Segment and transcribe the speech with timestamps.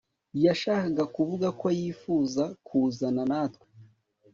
[0.45, 3.65] yashakaga kuvuga ko yifuza kuzana natwe